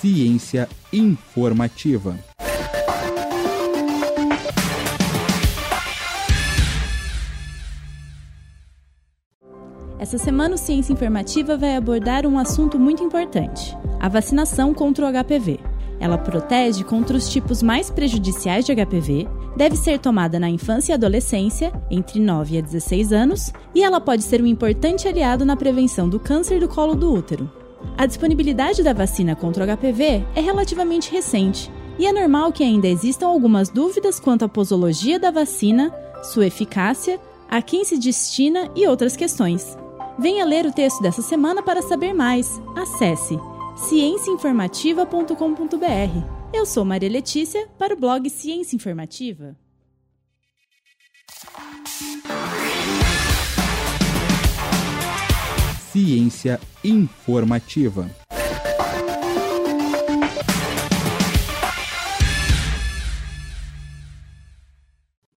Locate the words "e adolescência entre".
20.92-22.20